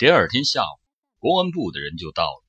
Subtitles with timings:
[0.00, 0.80] 第二天下午，
[1.18, 2.42] 公安部的人就到了。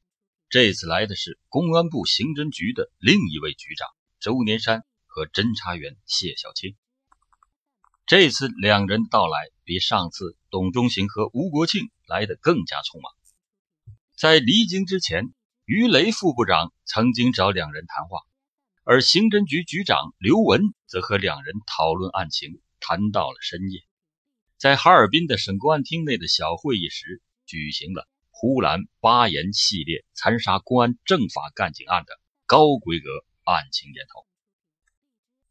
[0.47, 3.89] 这次来的是公安部刑侦局的另一位局长
[4.21, 6.77] 周年山和侦查员谢小青。
[8.05, 13.11] 这次两人到来比上次董忠行和吴国庆来的更加匆忙。
[14.15, 15.33] 在离京之前，
[15.65, 18.21] 于雷副部长曾经找两人谈话，
[18.85, 23.81] 而刑侦局局长刘文则和两人讨论案情，谈到了深夜。
[24.57, 27.21] 在哈尔滨的省公安厅内的小会议室，
[27.51, 33.09] 举行了呼兰巴彦系列残杀公安政法干警案的高规格
[33.43, 34.25] 案情研讨。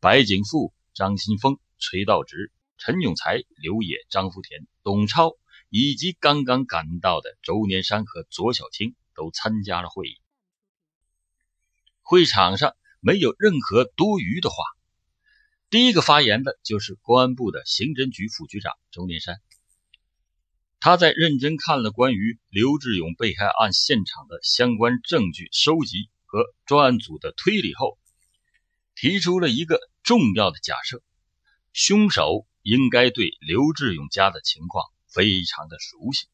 [0.01, 5.37] 白景富、张新峰、崔道直、陈永才、刘野、张福田、董超。
[5.71, 10.21] 以及刚刚赶到的周年山和左小青都参加了会议。
[12.03, 14.57] 会场上没有任何多余的话。
[15.71, 19.41] 第一个发言的就是公安部的刑侦局副局长周年山。
[20.81, 27.99] 他在认真看了关于刘志勇被害案现场的相关证据收集和专案组的推理后，
[28.95, 31.03] 提出了一个重要的假设：
[31.73, 34.85] 凶手应该对刘志勇家的情况。
[35.13, 36.29] 非常的熟悉，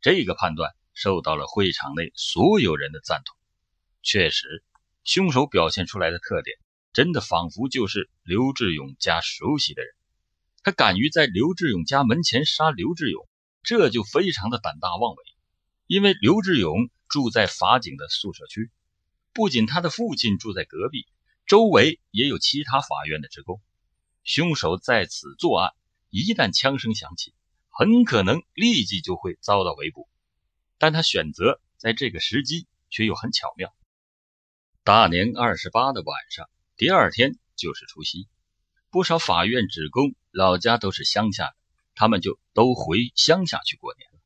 [0.00, 3.36] 这个判断受到了会场内所有人的赞同。
[4.02, 4.64] 确实，
[5.04, 6.56] 凶手表现出来的特点，
[6.94, 9.92] 真的仿佛就是刘志勇家熟悉的人。
[10.62, 13.28] 他敢于在刘志勇家门前杀刘志勇，
[13.64, 15.24] 这就非常的胆大妄为。
[15.86, 18.70] 因为刘志勇住在法警的宿舍区，
[19.32, 21.06] 不仅他的父亲住在隔壁，
[21.46, 23.60] 周围也有其他法院的职工。
[24.22, 25.72] 凶手在此作案，
[26.08, 27.34] 一旦枪声响起，
[27.68, 30.08] 很可能立即就会遭到围捕，
[30.78, 33.74] 但他选择在这个时机却又很巧妙。
[34.82, 38.28] 大年二十八的晚上，第二天就是除夕，
[38.90, 41.56] 不少法院职工老家都是乡下的，
[41.94, 44.18] 他们就都回乡下去过年了。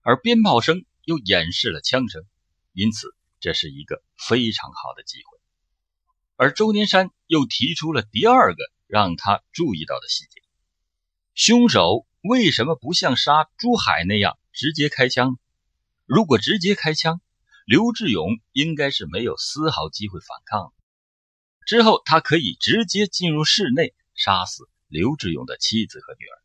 [0.00, 2.24] 而鞭炮声又掩饰了枪声，
[2.72, 5.38] 因此这是一个非常好的机会。
[6.36, 10.42] 而周年山又提出了第二个让他注意到的细节：
[11.34, 12.06] 凶手。
[12.24, 15.40] 为什么不像杀朱海那样直接开枪？
[16.06, 17.20] 如果直接开枪，
[17.66, 20.72] 刘志勇应该是没有丝毫机会反抗。
[21.66, 26.41] 之后他可以直接进入室内杀死刘志勇的妻子和女儿。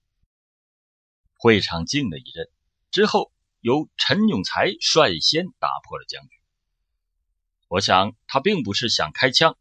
[1.38, 2.50] 会场静了一阵，
[2.92, 3.32] 之后
[3.62, 6.30] 由陈永才率先打破了僵局。
[7.68, 9.58] 我想他并不是想开枪，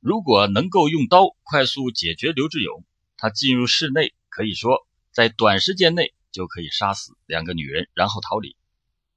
[0.00, 2.84] 如果能够用刀快速解决刘志勇，
[3.16, 4.86] 他进入室内可以说。
[5.14, 8.56] 在短时间内就可以杀死两个女人，然后逃离。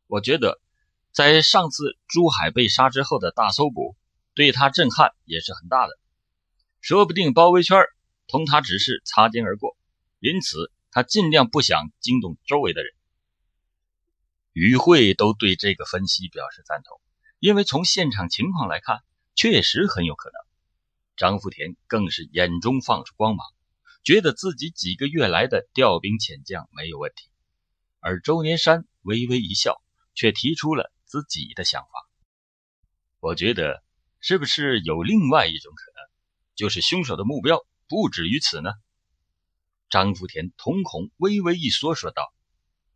[0.07, 0.59] 我觉得，
[1.13, 3.95] 在上次珠海被杀之后的大搜捕，
[4.33, 5.97] 对他震撼也是很大的。
[6.81, 7.81] 说不定包围圈
[8.27, 9.77] 同他只是擦肩而过，
[10.19, 12.93] 因此他尽量不想惊动周围的人。
[14.53, 17.01] 与会都对这个分析表示赞同，
[17.39, 19.03] 因为从现场情况来看，
[19.35, 20.35] 确实很有可能。
[21.17, 23.45] 张福田更是眼中放出光芒。
[24.05, 27.29] 觉得自己几个月来的调兵遣将没有问题，
[27.99, 29.81] 而周年山微微一笑，
[30.13, 31.89] 却提出了自己的想法。
[33.19, 33.83] 我觉得，
[34.21, 36.09] 是不是有另外一种可能，
[36.55, 38.71] 就是凶手的目标不止于此呢？
[39.89, 42.33] 张福田瞳孔微微一缩，说道：“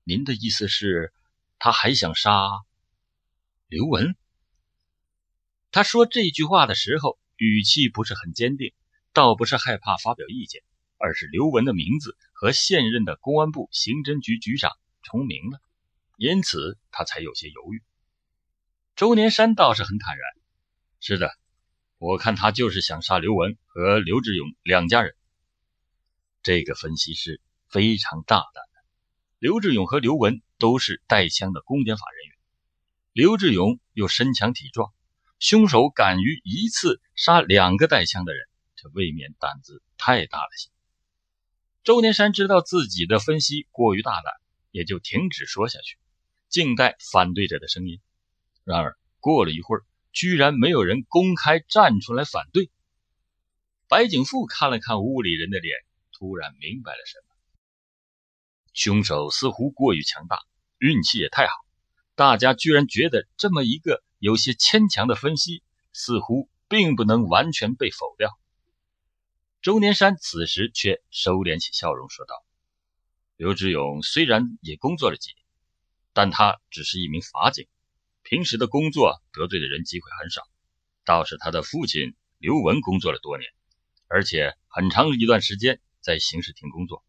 [0.03, 1.13] 您的意思是，
[1.57, 2.31] 他还想杀
[3.67, 4.15] 刘文？”
[5.71, 8.73] 他说这句话的时候，语气不是很坚定，
[9.13, 10.61] 倒不是害怕发表意见。
[11.01, 15.61] 而是刘文的名字和现任的公安部刑侦局局长重名了，
[16.17, 17.81] 因此他才有些犹豫。
[18.97, 20.27] 周年山倒是很坦然
[20.99, 21.31] ：“是的，
[21.99, 25.15] 我看他就是想杀刘文和刘志勇两家人。”
[26.49, 28.83] 这个分析是非常大胆的。
[29.37, 32.37] 刘志勇和刘文都是带枪的公检法人员，
[33.13, 34.91] 刘志勇又身强体壮，
[35.37, 40.71] 凶手敢于一次杀两个带枪的人，这未免胆子太大了些。
[41.83, 44.33] 周年山知道自己的分析过于大胆，
[44.71, 45.99] 也就停止说下去，
[46.47, 48.01] 静待反对者的声音。
[48.63, 52.71] 然而过了一会儿，居然没有人公开站出来反对。
[53.87, 55.77] 白景富看了看屋里人的脸，
[56.19, 57.35] 突然明白了什么：
[58.73, 60.37] 凶手似乎过于强大，
[60.77, 61.53] 运气也太好，
[62.13, 65.63] 大家居然觉得这么一个有些牵强的分析，
[65.93, 68.37] 似乎并不能完全被否掉。
[69.61, 72.35] 周年山此时却收敛起笑容，说道
[73.37, 75.45] ：“刘志勇虽然也工作了几年，
[76.11, 77.65] 但他只是一名法警，
[78.23, 80.41] 平时的工作得罪的人机会很少。
[81.05, 83.49] 倒是他的父亲刘文工作了多年，
[84.07, 87.03] 而且很长一段时间在刑事厅工作。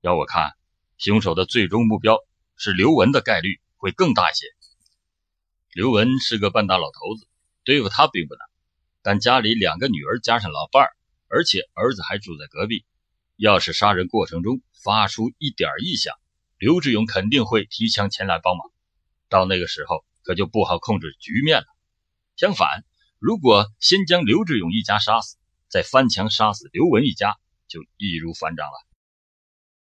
[0.00, 0.52] 要我看，
[0.98, 2.18] 凶手的最终目标
[2.56, 4.46] 是刘文的概率会更大一些。
[5.72, 7.28] 刘文是个半大老头子，
[7.64, 8.40] 对付他并不难，
[9.02, 10.90] 但家里两个女儿加上老伴儿，
[11.28, 12.84] 而且儿子还住在隔壁，
[13.36, 16.14] 要是杀人过程中发出一点异响，
[16.58, 18.70] 刘志勇肯定会提枪前来帮忙。
[19.28, 21.66] 到那个时候，可就不好控制局面了。
[22.36, 22.84] 相反，
[23.18, 25.36] 如果先将刘志勇一家杀死，
[25.68, 27.36] 再翻墙杀死刘文一家，
[27.70, 28.86] 就易如反掌了。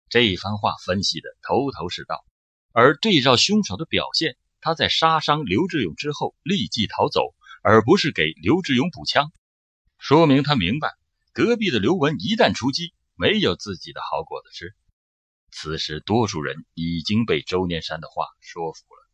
[0.09, 2.23] 这一番话分析的头头是道，
[2.71, 4.37] 而对照凶手的表现。
[4.63, 7.33] 他在杀伤刘志勇之后立即逃走，
[7.63, 9.31] 而不是给刘志勇补枪，
[9.97, 10.93] 说明他明白
[11.33, 14.75] 隔壁的刘文一旦出击，没有自己的好果子吃。
[15.49, 19.09] 此时，多数人已经被周念山的话说服了。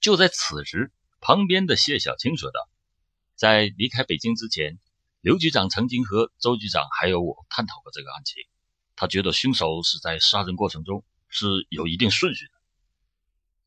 [0.00, 0.90] 就在此时，
[1.20, 2.60] 旁边的谢小青说道
[3.36, 4.78] ：“在离开北京之前，
[5.26, 8.44] 刘局长曾经和周局长还有我探讨过这个案情。
[8.94, 12.52] 他觉得凶手是在杀人过程中是有一定顺序的。”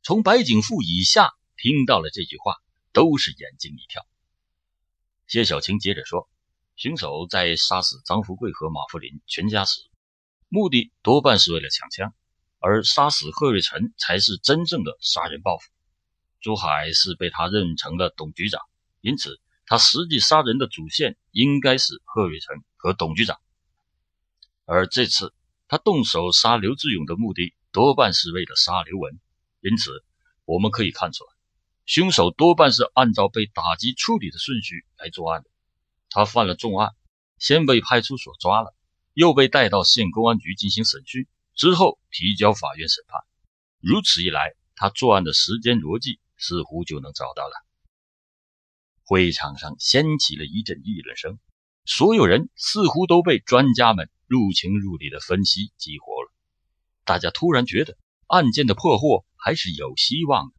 [0.01, 2.55] 从白景富以下听到了这句话，
[2.93, 4.07] 都是眼睛一跳。
[5.27, 6.29] 谢小青接着说
[6.79, 9.81] ：“凶手在杀死张富贵和马富林全家时，
[10.47, 12.13] 目的多半是为了抢枪，
[12.59, 15.69] 而杀死贺瑞成才是真正的杀人报复。
[16.39, 18.61] 朱海是被他认成了董局长，
[19.01, 23.39] 因此他实际杀人的主线应该是贺瑞成和董局长。
[24.65, 25.33] 而这次
[25.67, 29.19] 他动手杀刘志勇的目的，多半是为了杀刘文。”
[29.61, 30.03] 因此，
[30.45, 31.31] 我们可以看出来，
[31.85, 35.49] 凶手多半是按照被打击处理的顺序来作案的。
[36.09, 36.95] 他犯了重案，
[37.37, 38.73] 先被派出所抓了，
[39.13, 43.19] 又被带到县公安局进行审讯，之后提交法院审判。
[43.81, 47.68] 如此一来，他作案的时间逻辑似乎就能找到了。
[49.09, 51.39] 会场上掀起了一阵议论声，
[51.83, 56.31] 所有人似乎都被专家们入情入理的分析激活了。
[57.05, 57.97] 大家突然觉得
[58.27, 59.25] 案件的破获。
[59.41, 60.55] 还是有希望的。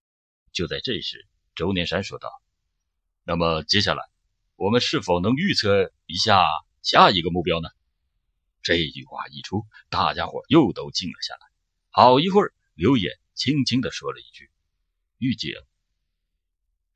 [0.52, 2.30] 就在这时，周念山说道
[3.24, 4.02] ：“那么接下来，
[4.56, 6.46] 我们是否能预测一下
[6.80, 7.68] 下一个目标呢？”
[8.64, 11.40] 这句话一出，大家伙又都静了下来。
[11.90, 14.50] 好一会儿，刘野轻轻地说了一句
[15.20, 15.52] ：“预警。”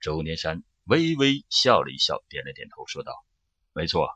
[0.00, 3.12] 周年山微微笑了一笑，点了点头，说道
[3.75, 4.08] ：“没错，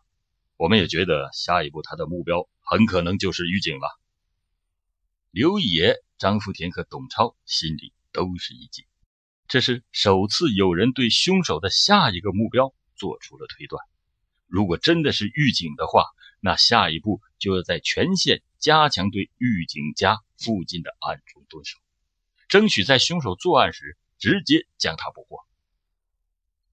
[0.57, 3.89] 我们也觉得下一步他的目标很可能就是狱警了。”
[5.31, 5.97] 刘野。
[6.21, 8.85] 张福田和董超心里都是一惊，
[9.47, 13.81] 这是首次有人对凶手的下一个目标做出了推断。
[14.49, 16.07] 如果真的是狱警的话，
[16.41, 21.79] 那下一步就要在全县加强对狱警家附近的暗中蹲守，
[22.49, 25.39] 争取在凶手作案时直接将他捕获。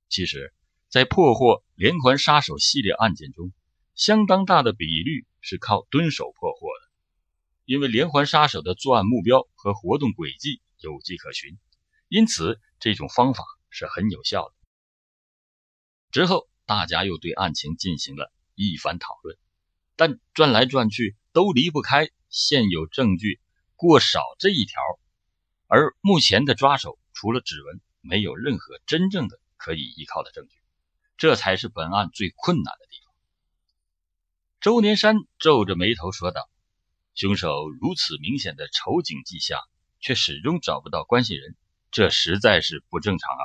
[0.07, 0.53] 其实，
[0.89, 3.51] 在破获连环杀手系列案件中，
[3.95, 6.91] 相当大的比率是靠蹲守破获的。
[7.65, 11.57] 因为连环杀手的作案目标和活动轨迹有迹可循，
[12.07, 14.53] 因此这种方法是很有效的。
[16.11, 19.37] 之后，大家又对案情进行了一番讨论，
[19.95, 23.41] 但转来转去都离不开现有证据
[23.75, 24.79] 过少这一条。
[25.67, 30.57] 而目前的抓手除了指纹，没有任何真正的可以依靠的证据，
[31.17, 33.13] 这才是本案最困难的地方。
[34.59, 36.49] 周年山皱着眉头说道。
[37.17, 39.61] 凶手如此明显的仇警迹象，
[40.01, 41.55] 却始终找不到关系人，
[41.89, 43.43] 这实在是不正常啊！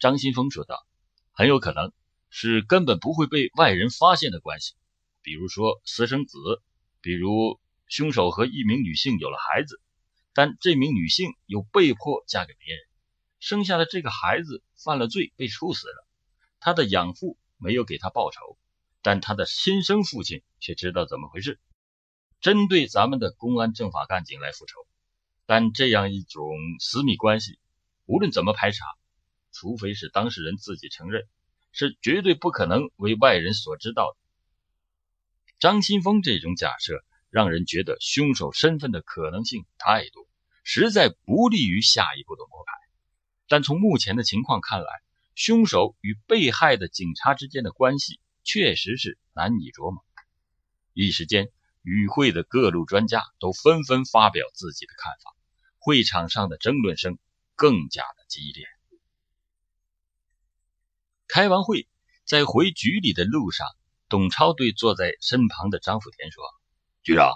[0.00, 0.84] 张新峰说道
[1.30, 1.92] ：“很有可能
[2.28, 4.74] 是根本不会被外人发现的关系，
[5.22, 6.36] 比如说私生子，
[7.00, 9.80] 比如凶手和一名女性有了孩子，
[10.32, 12.82] 但这名女性又被迫嫁给别人，
[13.40, 16.06] 生下的这个孩子犯了罪被处死了，
[16.60, 18.58] 他的养父没有给他报仇，
[19.02, 21.58] 但他的亲生父亲却知道怎么回事。”
[22.40, 24.86] 针对咱们的公安政法干警来复仇，
[25.44, 27.58] 但这样一种私密关系，
[28.06, 28.86] 无论怎么排查，
[29.52, 31.28] 除非是当事人自己承认，
[31.72, 34.16] 是绝对不可能为外人所知道的。
[35.58, 40.26] 张新峰这种假设，让人觉得凶手身份的可能性太多，
[40.64, 42.72] 实在不利于下一步的摸排。
[43.50, 44.86] 但从目前的情况看来，
[45.34, 50.02] 凶手与被害的警察之间的关系确实是难以琢磨。
[50.94, 51.50] 一时间。
[51.82, 55.34] 与会的各路专家都纷纷发表自己的看法，
[55.78, 57.18] 会场上的争论声
[57.56, 58.66] 更加的激烈。
[61.26, 61.88] 开完会，
[62.26, 63.66] 在回局里的路上，
[64.10, 66.44] 董超对坐在身旁的张福田说
[67.02, 67.32] ：“局长，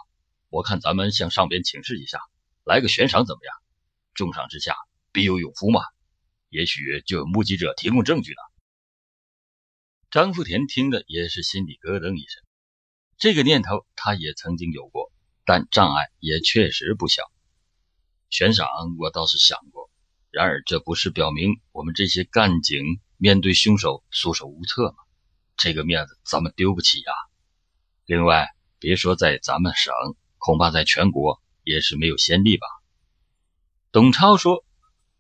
[0.50, 2.20] 我看咱们向上边请示一下，
[2.64, 3.56] 来个悬赏怎么样？
[4.12, 4.76] 重赏之下
[5.10, 5.80] 必有勇夫嘛，
[6.54, 8.38] 也许就有目击者提供证据了。”
[10.12, 12.44] 张福田听的也是心里咯噔一声。
[13.18, 15.10] 这个念头他也曾经有过，
[15.44, 17.24] 但障碍也确实不小。
[18.30, 18.68] 悬赏
[19.00, 19.90] 我倒是想过，
[20.30, 24.96] 然而这不是表明我们这些干警面对凶手束手无策吗？
[25.56, 27.12] 这个面子咱们丢不起呀。
[28.06, 29.92] 另外，别说在咱们省，
[30.38, 32.66] 恐怕在全国也是没有先例吧。
[33.90, 34.64] 董超说：“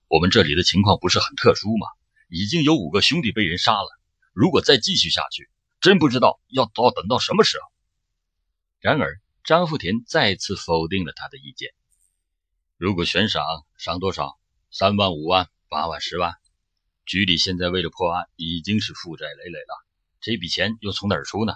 [0.08, 1.86] 我们这里的情况不是很特殊吗？
[2.28, 3.88] 已经有五个兄弟被人杀了，
[4.32, 7.64] 如果再继续下去，真不知道要到等到什么时候。”
[8.80, 11.70] 然而，张福田再次否定了他的意见。
[12.76, 13.42] 如果悬赏
[13.78, 14.38] 赏多少？
[14.70, 16.34] 三万、五万、八万、十万？
[17.06, 19.86] 局里现在为了破案，已经是负债累累了，
[20.20, 21.54] 这笔钱又从哪儿出呢？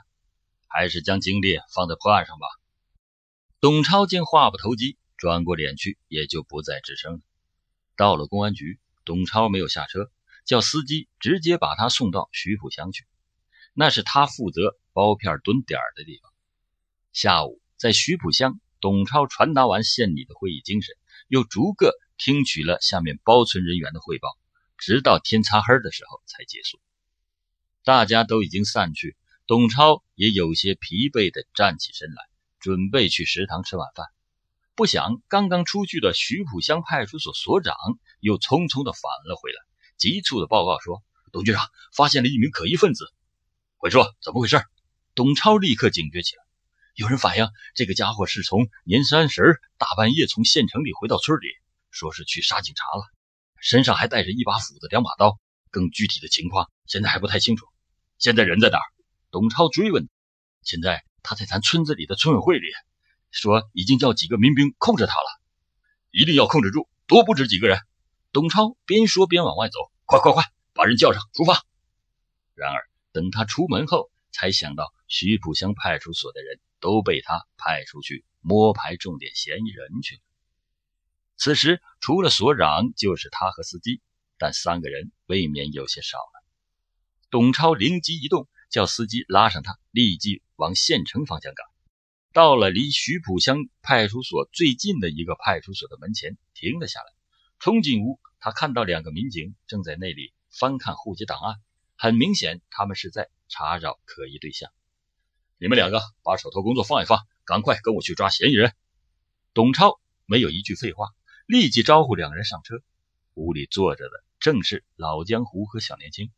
[0.69, 2.47] 还是将精力放在破案上吧。
[3.61, 7.21] 董超见话不投机，转过脸去，也就不再吱声了。
[7.99, 10.09] 到了公安局，董超没有下车，
[10.45, 13.05] 叫司机直接把他送到徐浦乡去，
[13.75, 16.33] 那是他负责包片蹲点的地方。
[17.13, 20.95] 下午在徐浦乡，董超传达完县里的会议精神，
[21.27, 24.29] 又逐个听取了下面包村人员的汇报，
[24.77, 26.81] 直到天擦黑的时候才结束。
[27.83, 29.17] 大家都已经散去。
[29.49, 32.23] 董超也有些疲惫地站起身来，
[32.61, 34.07] 准备去食堂吃晚饭。
[34.79, 37.75] 不想刚刚出去的徐浦乡派出所所长
[38.21, 39.59] 又匆匆地返了回来，
[39.97, 43.13] 急促地报告说：“董局长发现了一名可疑分子。”
[43.79, 44.63] 快说，怎么回事？
[45.17, 46.45] 董超立刻警觉起来。
[46.95, 51.49] 有人反映，这个家伙是从年三十大半夜从县城里回到村里，
[51.91, 53.03] 说是去杀警察了，
[53.61, 55.41] 身上还带着一把斧子、两把刀。
[55.73, 57.67] 更具体的情况现在还不太清楚。
[58.17, 58.87] 现在人在哪儿？
[59.33, 60.09] 董超追问
[60.63, 62.69] ：“现在他在咱村子里的村委会里，
[63.31, 65.41] 说已经叫几个民兵控制他了，
[66.11, 67.79] 一定要控制住，多不止几个人。”
[68.33, 70.45] 董超边说边往外走：“快快快，
[70.75, 71.63] 把人叫上，出发！”
[72.55, 80.21] 然而等他出门后，才想到徐浦乡派出所的人都被他派出去摸排重点嫌疑人去了。
[81.37, 84.01] 此时除了所长，就是他和司机，
[84.39, 86.45] 但三个人未免有些少了。
[87.31, 88.49] 董超灵机一动。
[88.71, 91.67] 叫司机拉上他，立即往县城方向赶。
[92.33, 97.07] 到了离徐浦乡派出所最近的一个派出所的门前，停了下来。
[97.59, 101.57] 冲进屋，他看到两个民警正在那里翻看户籍档案，
[101.97, 104.71] 很明显，他们是在查找可疑对象。
[105.59, 108.73] 你们两个把手头工作放一放，赶快跟我去抓嫌疑人。
[109.55, 111.09] 董超没有一句废话，
[111.47, 112.83] 立即招呼两人上车。
[113.35, 116.31] 屋里坐着的正是老江湖和小年轻。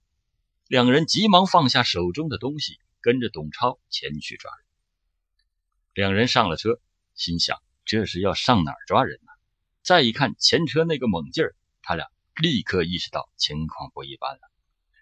[0.68, 4.69] 两人急忙放下手中的东西，跟着董超前去抓人。
[6.00, 6.80] 两人上了车，
[7.14, 9.32] 心想这是要上哪儿抓人呢？
[9.82, 12.06] 再一看前车那个猛劲儿，他俩
[12.40, 14.40] 立刻意识到情况不一般了。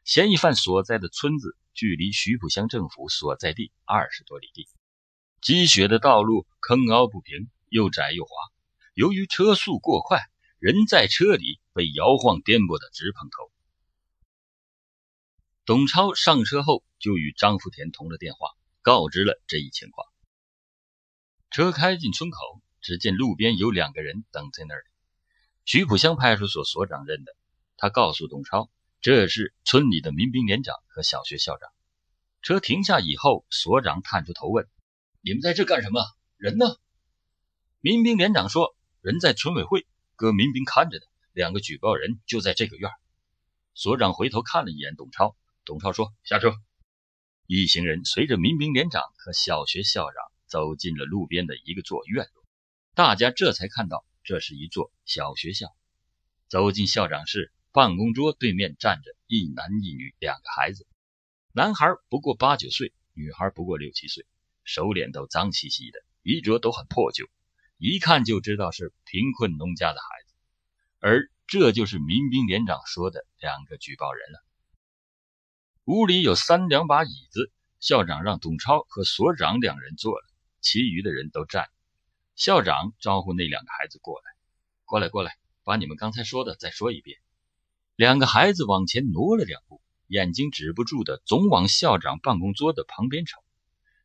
[0.02, 4.66] 嫌疑犯所在的村子距离徐浦乡政府所在地二十多里地，
[5.40, 8.30] 积雪的道路坑凹不平，又窄又滑。
[8.94, 10.18] 由于车速过快，
[10.58, 13.52] 人在车里被摇晃颠簸的直碰头。
[15.64, 18.48] 董超上车后，就与张福田通了电话，
[18.82, 20.04] 告知了这一情况。
[21.50, 22.38] 车开进村口，
[22.80, 24.82] 只见路边有两个人等在那里。
[25.64, 27.34] 徐浦乡派出所所长认得，
[27.76, 31.70] 他告诉董超，这是村里的民兵连长和小学校长。
[32.42, 34.68] 车停下以后，所长探出头问
[35.20, 36.00] ：“你们在这干什么？
[36.36, 36.66] 人呢？”
[37.80, 39.86] 民兵连长说：“人在村委会，
[40.16, 41.04] 搁民兵看着呢。
[41.32, 42.90] 两个举报人就在这个院。”
[43.74, 45.36] 所长回头看了一眼董超。
[45.64, 46.54] 董超说：“下车。”
[47.46, 52.44] 一行人随着民兵连长和小学校长走进了路边的一个座院落，
[52.94, 55.68] 大家这才看到这是一座小学校。
[56.48, 60.86] 走进校长室，办公桌对面站着一男一女两个孩子，
[61.52, 64.26] 男孩不过八九岁，女孩不过六七岁，
[64.64, 67.26] 手脸都脏兮兮的，衣着都很破旧，
[67.76, 70.34] 一看就知道是贫困农家的孩子。
[71.00, 74.44] 而这就是民兵连长说的两个举报人了。
[75.84, 80.26] 屋里有三两把椅子，校长让董超和所长两人坐了，
[80.70, 81.70] 其余的人都站。
[82.36, 84.24] 校长招呼那两个孩子过来，
[84.84, 87.18] 过来，过来，把你们刚才说的再说一遍。
[87.96, 93.42] 两个孩子往前挪了两步，眼睛止不住的总往校长办公桌的旁边瞅。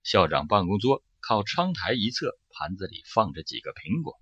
[0.04, 4.18] 校长办公桌靠窗台一侧，盘子里放着几个苹果。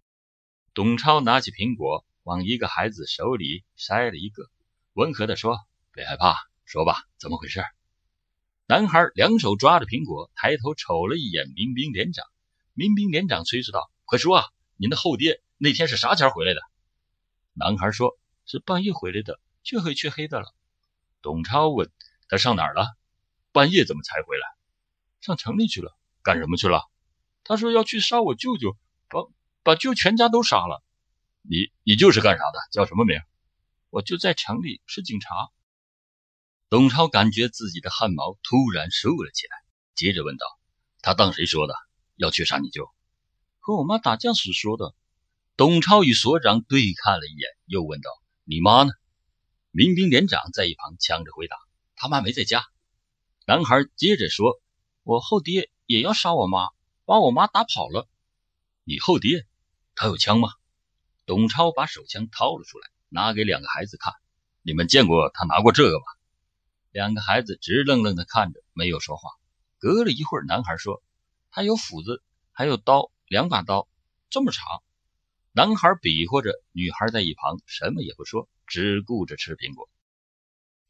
[0.74, 4.50] 董超拿起苹果，往一个孩子手里塞了一个，
[4.93, 5.60] 温和地说
[5.93, 7.63] ：“别害怕。”说吧，怎么回事？
[8.72, 12.25] 男孩两手抓着苹果，抬头瞅了一眼民兵连长。
[12.72, 14.46] 民兵连长催促道：“快说啊，
[14.78, 16.62] 您的后爹那天是啥前回来的？”
[17.51, 20.46] 男孩说：“是半夜回来的，黢黑黢黑的了。”
[21.22, 21.92] 董超问
[22.30, 22.88] ：“他上哪儿了？
[23.51, 24.48] 半夜怎么才回来？
[25.20, 25.92] 上城里去了，
[26.24, 26.86] 干什么去了？”
[27.44, 28.78] 他说：“要去杀我舅舅，
[29.10, 29.20] 把
[29.63, 30.82] 把舅全家都杀了。”
[31.44, 32.60] 你你就是干啥的？
[32.72, 33.20] 叫什么名？
[33.90, 35.50] 我就在城里，是警察。
[36.72, 39.58] 董超感觉自己的汗毛突然竖了起来，
[39.94, 40.46] 接着问道
[41.04, 41.75] ：“他当谁说的？
[42.16, 42.88] 要去杀你舅？”
[43.60, 44.96] 和我妈打架时说的。
[45.58, 48.10] 董超与所长对看了一眼，又问道
[48.48, 48.94] ：“你妈呢？”
[49.72, 51.58] 民兵连长在一旁抢着回答
[51.98, 52.63] ：“他妈没在家。”
[53.46, 54.62] 男孩接着说
[55.04, 56.70] ：“我后爹也要杀我妈，
[57.04, 58.08] 把我妈打跑了。”
[58.88, 59.46] 你后爹，
[59.94, 60.48] 他有枪吗？
[61.25, 64.13] 董超把手枪掏了出来，拿给两个孩子看。
[64.62, 66.06] 你们见过他拿过这个吗？
[66.91, 69.29] 两个孩子直愣愣地看着，没有说话。
[69.79, 71.01] 隔了一会儿，男孩说
[71.50, 72.21] ：“他有斧子，
[72.51, 73.88] 还有刀，两把刀，
[74.29, 74.83] 这么长。”
[75.53, 79.89] 男孩比划着，女孩在一旁什么也不说，只顾着吃苹果。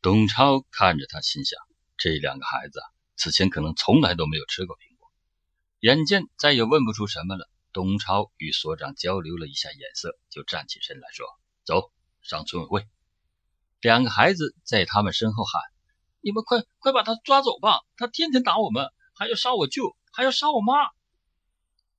[0.01, 1.59] 董超看着他，心想：
[1.97, 5.11] 这两个孩子啊此前可能从来都没有吃过苹果。
[5.79, 11.27] 眼见再也问不出什么了，董超与所长交流了一下眼色，就站起身来说
[11.63, 11.91] ：“走
[12.23, 12.87] 上村委会。”
[13.81, 15.61] 两个孩子在他们身后喊。
[16.21, 17.81] 你们快快把他抓走吧！
[17.97, 20.73] 他天天打我们，还要杀我舅，还要杀我妈。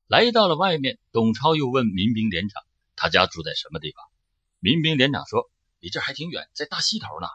[0.06, 2.62] 来到了外面，董超又问民兵连长
[2.94, 4.04] ：“他家住在什么地方？”
[4.60, 5.50] 民兵连长说
[5.80, 7.26] ：“离这还挺远，在大西头呢。”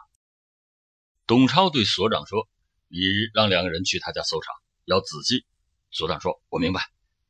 [1.26, 2.48] 董超对所长说
[2.88, 2.98] ：“你
[3.34, 4.50] 让两个人去他家搜查，
[4.86, 5.44] 要仔细。”
[5.92, 6.80] 所长说：“我明白。”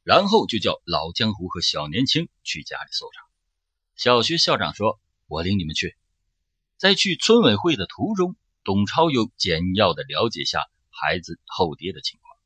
[0.04, 3.22] 然后就叫老江湖和小年轻去家里搜查。
[3.96, 5.96] 小学校长说：“我领你们去。”
[6.78, 8.36] 在去村委会的途中。
[8.68, 12.38] 董超又简要的了解下孩子后爹的情况。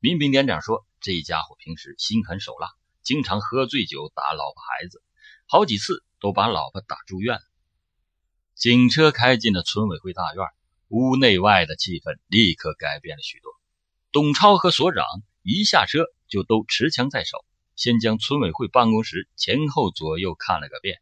[0.00, 2.68] 民兵连长说：“这家伙平时心狠手辣，
[3.02, 5.02] 经常喝醉酒打老婆孩子，
[5.46, 7.42] 好几次都把老婆打住院了。”
[8.54, 10.44] 警车开进了村委会大院，
[10.88, 13.50] 屋内外的气氛立刻改变了许多。
[14.10, 15.06] 董超和所长
[15.40, 21.00] 一下车就都持枪在手，先将村委会办公室前后左右看了个遍，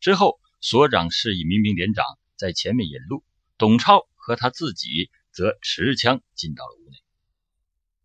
[0.00, 3.22] 之后所长示意民兵连长在前面引路。
[3.58, 6.98] 董超和他自己则持枪进到了屋内，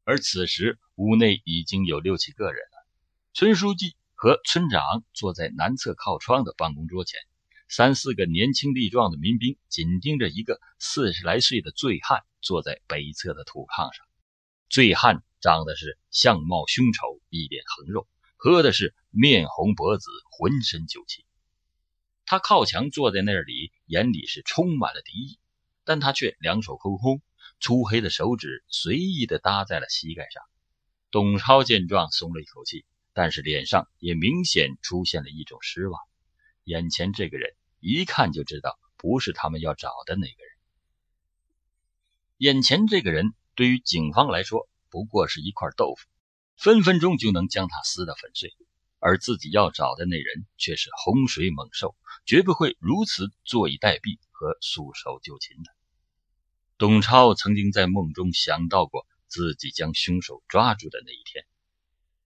[0.04, 2.88] 而此时屋内已经有六七个人了。
[3.34, 4.82] 村书记和村长
[5.14, 7.20] 坐在南侧靠窗的办公桌前，
[7.70, 14.06] 三四个年轻力壮的民兵紧盯着一个四十来岁的醉汉坐在北侧的土炕上。
[14.70, 21.26] 醉汉长得是相貌凶丑，一脸横肉，喝的是面红脖子，浑身酒气。
[22.26, 25.38] 他靠墙坐在那里，眼里是充满了敌意。
[25.86, 27.22] 但他却两手空空，
[27.60, 30.42] 粗黑的手指随意地搭在了膝盖上。
[31.12, 36.00] 董超见状松了一口气，但是脸上也明显出现了一种失望。
[36.64, 40.52] 眼前这个人一看就知道不是他们要找的那个人。
[42.38, 46.08] 眼前这个人对于警方来说不过是一块豆腐，
[46.56, 48.56] 分分钟就能将他撕得粉碎。
[49.00, 51.94] 而自己要找的那人却是洪水猛兽，
[52.26, 54.18] 绝不会如此坐以待毙。
[54.44, 55.73] 和束手就擒的
[56.78, 61.46] 董超曾经在梦中想到过自己将凶手抓住的那一天，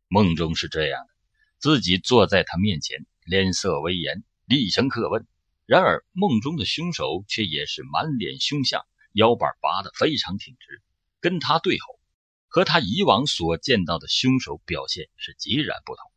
[0.08, 1.14] 梦中是这样的：
[1.58, 5.28] 自己坐在他面前，脸色威严，厉声客问。
[5.66, 10.82] 然而梦中的凶手却也是满脸凶相，腰板拔得非常挺直，
[11.20, 12.00] 跟他对吼，
[12.48, 16.10] 和他以往所见到的凶手表现是截然不同。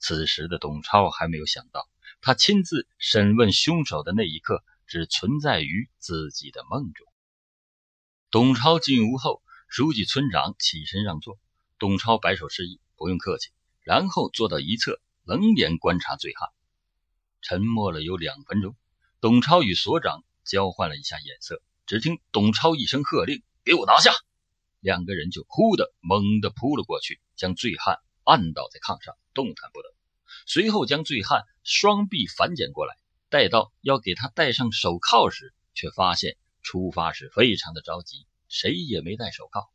[0.00, 1.88] 此时的董超还没有想到，
[2.20, 4.64] 他亲自审问凶手的那一刻。
[4.90, 7.06] 只存在于自己的梦中。
[8.30, 11.38] 董超进屋后，书记、村长起身让座，
[11.78, 13.48] 董超摆手示意不用客气，
[13.80, 16.50] 然后坐到一侧，冷眼观察醉汉。
[17.40, 18.76] 沉默了有两分钟，
[19.22, 24.12] 董超与所长交换了一下眼色，只听董超一声喝令：“给我拿下！”
[24.80, 29.88] 两个人就呼的猛地扑了过去，将醉汉按倒在炕上，动弹不得。
[30.44, 32.94] 随后将醉汉双臂反剪过来。
[33.30, 36.36] 待到要给他戴上手铐时，却发现
[36.68, 39.72] 出发时非常的着急，谁也没戴手铐。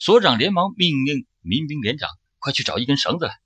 [0.00, 3.38] 所长连忙命令民兵连长：“快去找一根绳子来。”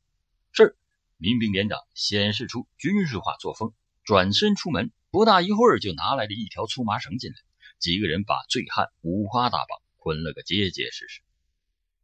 [0.50, 0.74] 是。
[1.18, 7.36] 民兵连长显示出军事化作风，转身出门，不大一会儿就拿来了一条粗麻绳进来。
[7.78, 11.20] 几个人把醉汉五花大绑，捆了个结结实实。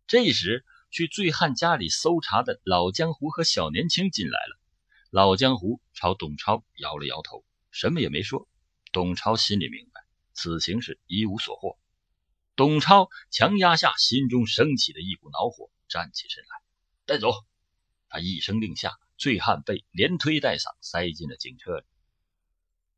[0.07, 4.61] 这时，去醉汉家里搜查的老江湖和小年轻进来了。
[5.09, 8.47] 老江湖朝董超摇了摇头，什么也没说。
[8.93, 10.00] 董超心里明白，
[10.33, 11.79] 此行是一无所获。
[12.57, 16.49] 董超强压下心中升起的一股恼火，站起身来，
[17.07, 17.33] 带走。
[18.09, 21.85] 他一声令下，醉汉被连推带搡塞进了警车里。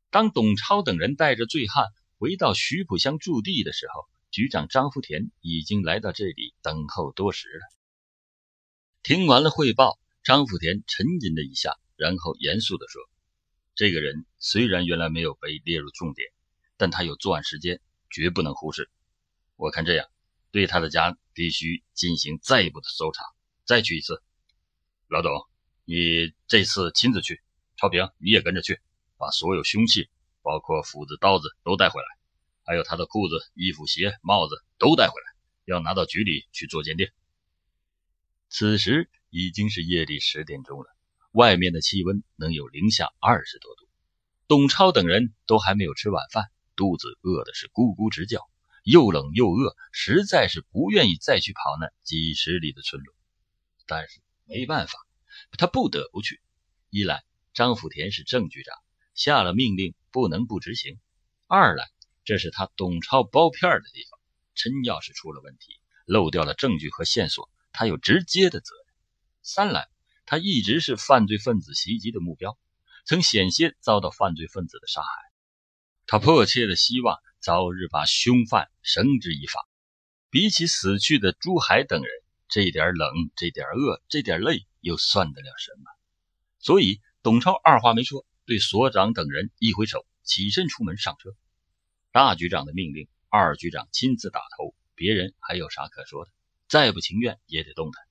[0.09, 7.65] 当董超等人带着醉汉回到徐浦乡驻地的时候，局长张福田已经来到这里等候多时了。
[9.01, 11.77] 听完了汇报，张福田沉吟了一下。
[11.95, 13.01] 然后严肃地说
[13.75, 16.27] ：“这个人虽然原来没有被列入重点，
[16.77, 18.89] 但他有作案时间，绝不能忽视。
[19.55, 20.07] 我看这样，
[20.51, 23.23] 对他的家必须进行再一步的搜查，
[23.65, 24.21] 再去一次。
[25.07, 25.31] 老董，
[25.85, 27.41] 你这次亲自去，
[27.77, 28.81] 超平你也跟着去，
[29.17, 30.09] 把所有凶器，
[30.41, 32.07] 包括斧子、刀子都带回来，
[32.65, 37.07] 还有他的裤子、衣服、鞋、帽子都带回来，要拿到局里去做鉴定。”
[38.49, 40.85] 此时已经是夜里十点钟了，
[41.31, 43.87] 外面的气温能有零下二十多度。
[44.47, 48.41] 董超等人都还没有吃晚饭，肚子饿的是咕咕直叫，
[48.83, 53.13] 又冷又饿，实在是不愿意再去跑那几十里的村路。
[53.85, 54.93] 但是没办法，
[55.57, 56.41] 他不得不去。
[56.89, 58.75] 一来张福田是正局长，
[59.13, 60.95] 下了命令不能不执行；
[61.47, 61.89] 二来
[62.23, 64.19] 这是他董超包片的地方，
[64.55, 67.49] 真要是出了问题，漏掉了证据和线索。
[67.71, 68.95] 他有直接的责任。
[69.41, 69.89] 三来，
[70.25, 72.57] 他一直是犯罪分子袭击的目标，
[73.05, 75.32] 曾险些遭到犯罪分子的杀害。
[76.05, 79.67] 他迫切的希望早日把凶犯绳之以法。
[80.29, 82.09] 比起死去的朱海等人，
[82.49, 85.91] 这点冷、这点饿、这点累，又算得了什么？
[86.59, 91.29] 所以，董超二话没说，对所长等人一挥手，起身出门上车。
[92.11, 96.31] 大局长的命令，二局长亲自打头，别人还有啥可说的？
[96.67, 98.03] 再不情愿也得动弹。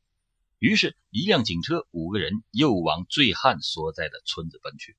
[0.59, 4.97] 于是，一辆警车，五个人又往醉汉所在的村子奔去。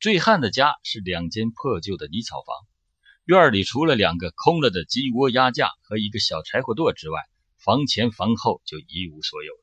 [0.00, 2.54] 醉汉的家是两间破旧的泥草房，
[3.24, 7.20] 院里除了两个空了的鸡窝鸭架和一个小柴火垛之外，
[7.56, 9.60] 房前房后就一无所有了。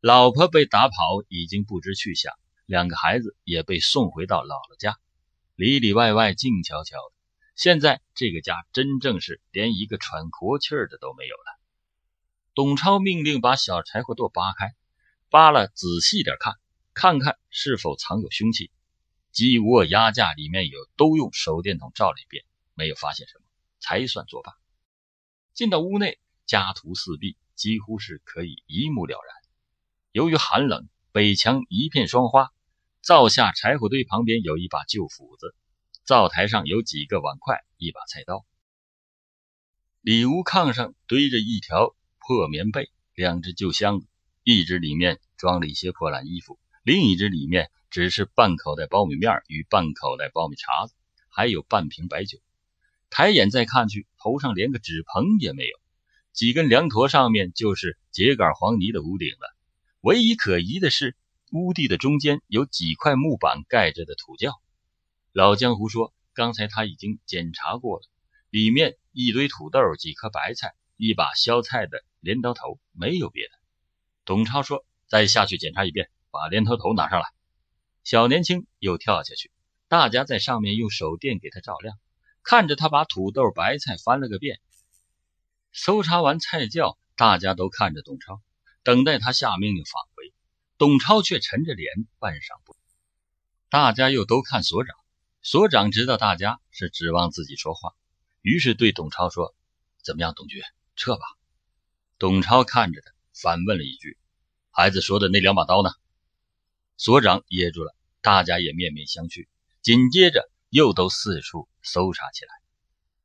[0.00, 0.96] 老婆被打跑，
[1.28, 2.32] 已经不知去向；
[2.66, 4.96] 两个孩子也被送回到姥姥家，
[5.54, 7.14] 里里外外静悄悄的。
[7.54, 11.60] 现在这个家真正是连一个喘活气的都没有了。
[12.52, 14.74] 董超命令把小柴火垛扒开，
[15.30, 16.54] 扒了仔细点看，
[16.94, 18.72] 看看是否藏有凶器。
[19.36, 23.44] 鸡窝、鸭架里面有，都用手电筒照了一遍，没有发现什么，
[23.80, 24.54] 才算作罢。
[25.52, 29.34] 进到屋内，家徒四壁，几乎是可以一目了然。
[30.10, 32.50] 由于寒冷，北墙一片霜花，
[33.02, 35.54] 灶下柴火堆旁边有一把旧斧子。
[36.06, 38.46] 灶台上有几个碗筷，一把菜刀。
[40.00, 44.06] 里屋炕上堆着一条破棉被，两只旧箱子，
[44.44, 50.94] 一只里面装了一些破烂衣服，另一只里面只是半口袋苞米面与半口袋苞米碴子，
[51.28, 52.38] 还有半瓶白酒。
[53.08, 55.78] 抬眼再看去，头上连个纸棚也没有，
[56.32, 59.56] 几根梁坨上面就是秸秆黄泥的屋顶了。
[60.00, 61.16] 唯一可疑的是，
[61.52, 64.52] 屋地的中间有几块木板盖着的土窖。
[65.32, 68.02] 老江湖说：“刚才他已经检查过了，
[68.50, 73.50] 里面一堆土豆、几颗白菜、一把削菜的镰刀头，没有别的。”
[74.26, 77.28] 董超说：“再下去检查一遍，把镰刀头拿上来。”
[78.06, 79.50] 小年轻又跳下去，
[79.88, 81.98] 大家在上面用手电给他照亮，
[82.44, 84.60] 看着他把土豆、白菜翻了个遍。
[85.72, 88.40] 搜查完菜窖，大家都看着董超，
[88.84, 90.32] 等待他下命令返回。
[90.78, 92.76] 董超却沉着脸，半晌不。
[93.70, 94.94] 大家又都看所长。
[95.42, 97.92] 所长知道大家是指望自己说话，
[98.40, 99.52] 于是对董超说
[100.04, 100.62] ：“怎么样，董局，
[100.94, 101.24] 撤吧。”
[102.20, 104.16] 董超看着他，反问了一句
[104.70, 105.90] ：“孩子说的那两把刀呢？”
[106.98, 107.94] 所长噎住了，
[108.26, 109.46] 大家也面面相觑，
[109.82, 112.50] 紧接着又都四处搜查起来。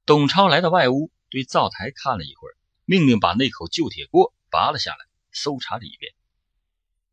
[0.06, 2.54] 董超来到外屋，对灶台看了一会儿，
[2.86, 4.98] 命令把那口旧铁锅拔了下来，
[5.32, 6.14] 搜查了一遍。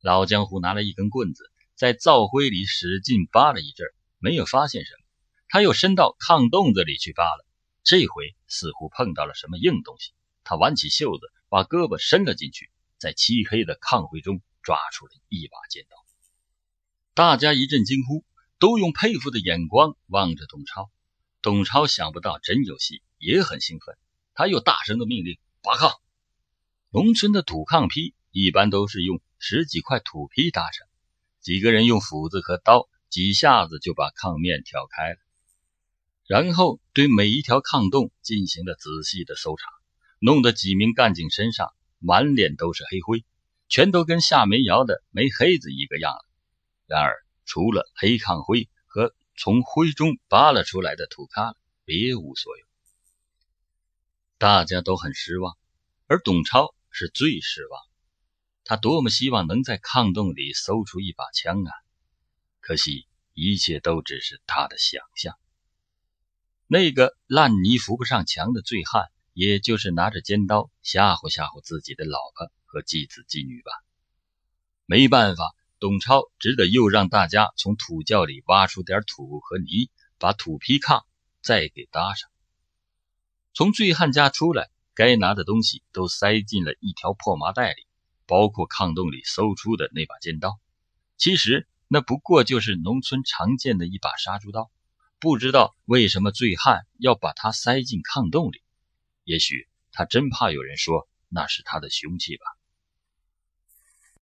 [0.03, 3.87] 老江湖拿了一根棍子，在灶灰里使劲扒了一阵
[4.19, 5.07] 没有发现什么，
[5.49, 7.47] 他又伸到炕洞子里去扒了，
[7.85, 10.13] 这回似乎碰到了什么硬东西。
[10.45, 15.97] 他挽起袖子，把胳膊伸了进去，在漆黑的炕灰中抓出了一把尖刀。
[17.19, 18.25] 大家一阵惊呼，
[18.61, 20.89] 都用佩服的眼光望着董超。
[21.43, 23.97] 董超想不到真有戏，也很兴奋。
[24.35, 25.97] 他又大声的命令：“扒炕！”
[26.95, 30.87] 农村的土炕坯一般都是用十几块土坯搭成，
[31.41, 32.89] 几个人用斧子和刀。
[33.11, 35.19] 几下子就把炕面挑开了，
[36.25, 39.65] 然后对每一条炕洞进行了仔细的搜查，
[40.21, 43.25] 弄得几名干警身上满脸都是黑灰，
[43.69, 46.28] 全都跟下煤窑的煤黑子一个样了。
[46.89, 52.65] 然而，除了黑炕灰和从灰中扒拉出来的土疙瘩，别无所有。
[54.39, 55.59] 大家都很失望，
[56.07, 57.83] 而董超是最失望。
[58.65, 61.73] 他多么希望能在炕洞里搜出一把枪啊！
[62.61, 65.39] 可惜，一切都只是他的想象。
[66.67, 73.73] 那个烂泥扶不上墙的醉汉，也就是拿着尖刀吓唬吓唬自己的老婆和继子继女吧。
[74.87, 81.05] 没办法，董超只得又让大家从土窖里挖出点土和泥，把土坯炕
[81.41, 82.29] 再给搭上。
[83.55, 87.87] 从醉汉家出来，该拿的东西都塞进了一条破麻袋里，
[88.27, 90.59] 包括炕洞里搜出的那把尖刀。
[91.17, 94.73] 其实那不过就是农村常见的一把杀猪刀，
[95.21, 98.63] 不知道为什么醉汉要把它塞进炕洞里。
[99.23, 102.58] 也许他真怕有人说那是他的凶器吧。